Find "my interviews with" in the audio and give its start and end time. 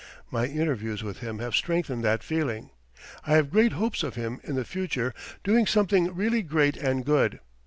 0.31-1.19